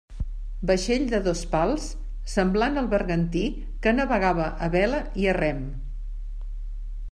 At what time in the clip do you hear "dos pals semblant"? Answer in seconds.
1.27-2.81